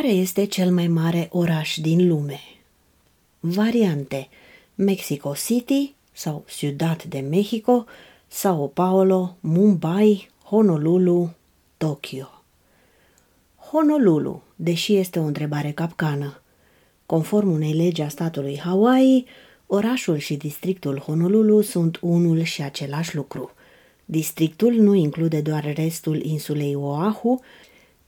Care 0.00 0.12
este 0.12 0.44
cel 0.44 0.70
mai 0.70 0.86
mare 0.86 1.28
oraș 1.30 1.76
din 1.76 2.08
lume? 2.08 2.40
Variante 3.40 4.28
Mexico 4.74 5.34
City 5.34 5.94
sau 6.12 6.44
Ciudad 6.56 7.02
de 7.02 7.18
Mexico, 7.18 7.84
Sao 8.28 8.66
Paulo, 8.66 9.36
Mumbai, 9.40 10.30
Honolulu, 10.44 11.30
Tokyo. 11.76 12.28
Honolulu, 13.56 14.42
deși 14.56 14.94
este 14.94 15.18
o 15.18 15.22
întrebare 15.22 15.70
capcană. 15.70 16.42
Conform 17.06 17.50
unei 17.50 17.72
legi 17.72 18.02
a 18.02 18.08
statului 18.08 18.58
Hawaii, 18.58 19.26
orașul 19.66 20.16
și 20.16 20.36
districtul 20.36 20.98
Honolulu 20.98 21.60
sunt 21.60 21.98
unul 22.00 22.42
și 22.42 22.62
același 22.62 23.16
lucru. 23.16 23.50
Districtul 24.04 24.72
nu 24.72 24.94
include 24.94 25.40
doar 25.40 25.72
restul 25.74 26.22
insulei 26.22 26.74
Oahu, 26.74 27.40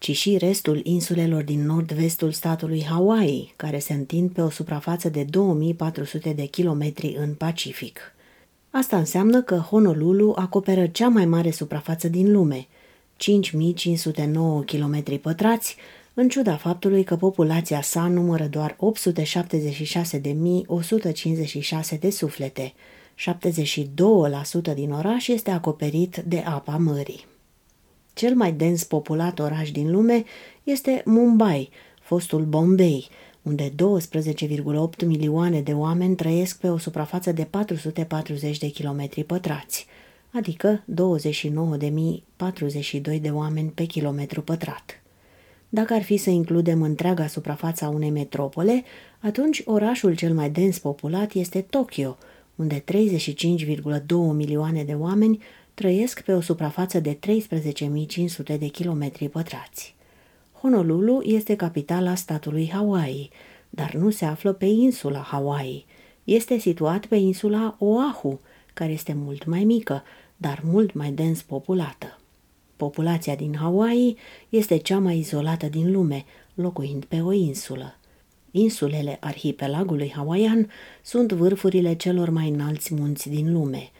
ci 0.00 0.16
și 0.16 0.36
restul 0.36 0.80
insulelor 0.84 1.42
din 1.42 1.66
nord-vestul 1.66 2.32
statului 2.32 2.84
Hawaii, 2.84 3.52
care 3.56 3.78
se 3.78 3.92
întind 3.92 4.30
pe 4.30 4.40
o 4.40 4.50
suprafață 4.50 5.08
de 5.08 5.22
2400 5.22 6.32
de 6.32 6.44
kilometri 6.44 7.16
în 7.18 7.34
Pacific. 7.34 8.00
Asta 8.70 8.96
înseamnă 8.96 9.42
că 9.42 9.54
Honolulu 9.54 10.34
acoperă 10.36 10.86
cea 10.86 11.08
mai 11.08 11.24
mare 11.24 11.50
suprafață 11.50 12.08
din 12.08 12.32
lume, 12.32 12.66
5509 13.16 14.62
km 14.62 15.20
pătrați, 15.20 15.76
în 16.14 16.28
ciuda 16.28 16.56
faptului 16.56 17.04
că 17.04 17.16
populația 17.16 17.82
sa 17.82 18.08
numără 18.08 18.44
doar 18.44 18.76
876.156 21.92 21.98
de 22.00 22.10
suflete. 22.10 22.72
72% 24.72 24.74
din 24.74 24.90
oraș 24.90 25.28
este 25.28 25.50
acoperit 25.50 26.22
de 26.26 26.38
apa 26.38 26.76
mării. 26.76 27.29
Cel 28.14 28.34
mai 28.34 28.52
dens 28.52 28.84
populat 28.84 29.38
oraș 29.38 29.70
din 29.70 29.90
lume 29.90 30.24
este 30.62 31.02
Mumbai, 31.04 31.70
fostul 32.00 32.44
Bombay, 32.44 33.08
unde 33.42 33.70
12,8 33.70 33.74
milioane 35.06 35.60
de 35.60 35.72
oameni 35.72 36.16
trăiesc 36.16 36.60
pe 36.60 36.68
o 36.68 36.78
suprafață 36.78 37.32
de 37.32 37.44
440 37.44 38.58
de 38.58 38.68
kilometri 38.68 39.24
pătrați, 39.24 39.86
adică 40.30 40.84
29.042 43.12 43.20
de 43.20 43.30
oameni 43.30 43.68
pe 43.68 43.84
kilometru 43.84 44.42
pătrat. 44.42 45.02
Dacă 45.68 45.94
ar 45.94 46.02
fi 46.02 46.16
să 46.16 46.30
includem 46.30 46.82
întreaga 46.82 47.26
suprafața 47.26 47.88
unei 47.88 48.10
metropole, 48.10 48.84
atunci 49.20 49.62
orașul 49.64 50.14
cel 50.14 50.34
mai 50.34 50.50
dens 50.50 50.78
populat 50.78 51.32
este 51.32 51.60
Tokyo, 51.60 52.16
unde 52.56 52.84
35,2 52.92 54.06
milioane 54.32 54.84
de 54.84 54.92
oameni 54.92 55.42
trăiesc 55.80 56.20
pe 56.22 56.32
o 56.32 56.40
suprafață 56.40 57.00
de 57.00 57.18
13.500 57.26 58.58
de 58.58 58.66
kilometri 58.66 59.28
pătrați. 59.28 59.94
Honolulu 60.52 61.22
este 61.22 61.56
capitala 61.56 62.14
statului 62.14 62.70
Hawaii, 62.70 63.30
dar 63.70 63.94
nu 63.94 64.10
se 64.10 64.24
află 64.24 64.52
pe 64.52 64.64
insula 64.64 65.18
Hawaii. 65.18 65.86
Este 66.24 66.58
situat 66.58 67.06
pe 67.06 67.16
insula 67.16 67.76
Oahu, 67.78 68.40
care 68.74 68.92
este 68.92 69.12
mult 69.16 69.44
mai 69.44 69.64
mică, 69.64 70.02
dar 70.36 70.62
mult 70.64 70.92
mai 70.94 71.12
dens 71.12 71.42
populată. 71.42 72.18
Populația 72.76 73.34
din 73.34 73.56
Hawaii 73.56 74.16
este 74.48 74.76
cea 74.76 74.98
mai 74.98 75.18
izolată 75.18 75.66
din 75.66 75.92
lume, 75.92 76.24
locuind 76.54 77.04
pe 77.04 77.20
o 77.20 77.32
insulă. 77.32 77.98
Insulele 78.50 79.16
arhipelagului 79.20 80.12
hawaian 80.16 80.70
sunt 81.02 81.32
vârfurile 81.32 81.94
celor 81.94 82.30
mai 82.30 82.48
înalți 82.48 82.94
munți 82.94 83.28
din 83.28 83.52
lume. 83.52 83.90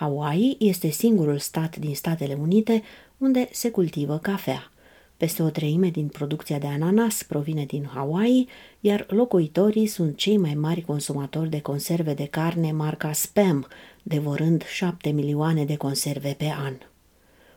Hawaii 0.00 0.56
este 0.58 0.90
singurul 0.90 1.38
stat 1.38 1.76
din 1.76 1.94
Statele 1.94 2.34
Unite 2.40 2.82
unde 3.18 3.48
se 3.52 3.70
cultivă 3.70 4.18
cafea. 4.18 4.70
Peste 5.16 5.42
o 5.42 5.50
treime 5.50 5.88
din 5.88 6.08
producția 6.08 6.58
de 6.58 6.66
ananas 6.66 7.22
provine 7.22 7.64
din 7.64 7.90
Hawaii, 7.94 8.48
iar 8.80 9.06
locuitorii 9.08 9.86
sunt 9.86 10.16
cei 10.16 10.36
mai 10.36 10.54
mari 10.54 10.80
consumatori 10.80 11.50
de 11.50 11.60
conserve 11.60 12.14
de 12.14 12.26
carne 12.26 12.72
marca 12.72 13.12
Spam, 13.12 13.66
devorând 14.02 14.64
7 14.64 15.10
milioane 15.10 15.64
de 15.64 15.76
conserve 15.76 16.34
pe 16.38 16.52
an. 16.64 16.74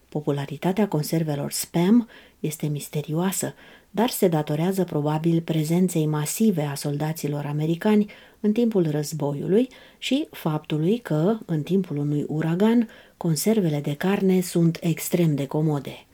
Popularitatea 0.09 0.87
conservelor 0.87 1.51
Spam 1.51 2.09
este 2.39 2.67
misterioasă, 2.67 3.53
dar 3.91 4.09
se 4.09 4.27
datorează 4.27 4.83
probabil 4.83 5.41
prezenței 5.41 6.05
masive 6.05 6.61
a 6.61 6.75
soldaților 6.75 7.45
americani 7.45 8.11
în 8.43 8.51
timpul 8.51 8.89
războiului 8.89 9.67
și 9.97 10.27
faptului 10.31 10.97
că, 10.97 11.37
în 11.45 11.61
timpul 11.61 11.97
unui 11.97 12.25
uragan, 12.27 12.89
conservele 13.17 13.79
de 13.79 13.95
carne 13.95 14.41
sunt 14.41 14.77
extrem 14.81 15.35
de 15.35 15.45
comode. 15.45 16.05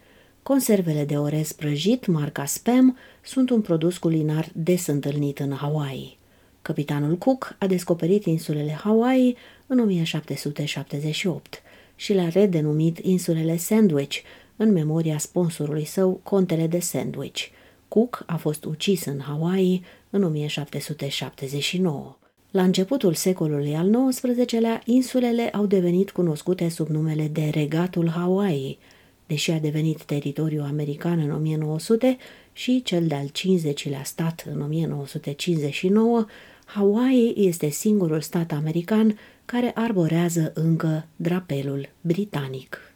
Conservele 0.44 1.06
de 1.06 1.18
orez 1.18 1.52
prăjit, 1.52 2.06
marca 2.06 2.46
Spam, 2.46 2.98
sunt 3.22 3.50
un 3.50 3.62
produs 3.62 3.98
culinar 3.98 4.50
des 4.54 4.88
întâlnit 4.88 5.40
în 5.40 5.52
Hawaii. 5.52 6.18
Capitanul 6.62 7.18
Cook 7.18 7.56
a 7.60 7.68
descoperit 7.68 8.26
insulele 8.26 8.72
Hawaii 8.72 9.38
în 9.68 9.80
1778 9.80 11.62
și 11.96 12.14
le-a 12.14 12.30
redenumit 12.30 12.98
insulele 12.98 13.58
Sandwich, 13.58 14.18
în 14.56 14.72
memoria 14.72 15.18
sponsorului 15.18 15.86
său, 15.86 16.20
contele 16.24 16.68
de 16.68 16.80
Sandwich. 16.80 17.42
Cook 17.88 18.24
a 18.26 18.36
fost 18.36 18.66
ucis 18.66 19.06
în 19.06 19.20
Hawaii 19.20 19.84
în 20.10 20.24
1779. 20.24 22.18
La 22.52 22.64
începutul 22.64 23.14
secolului 23.14 23.76
al 23.76 24.10
XIX-lea, 24.10 24.82
insulele 24.86 25.50
au 25.50 25.66
devenit 25.66 26.12
cunoscute 26.12 26.70
sub 26.70 26.88
numele 26.88 27.28
de 27.28 27.50
Regatul 27.54 28.10
Hawaii, 28.10 28.80
deși 29.28 29.52
a 29.52 29.60
devenit 29.60 30.04
teritoriu 30.04 30.64
american 30.64 31.20
în 31.20 31.32
1900 31.32 32.18
și 32.54 32.82
cel 32.82 33.08
de-al 33.08 33.28
50-lea 33.28 34.04
stat 34.04 34.46
în 34.54 34.62
1959, 34.62 36.26
Hawaii 36.66 37.34
este 37.38 37.70
singurul 37.70 38.22
stat 38.22 38.52
american 38.52 39.18
care 39.46 39.72
arborează 39.76 40.52
încă 40.56 41.08
drapelul 41.16 41.90
britanic. 42.02 42.89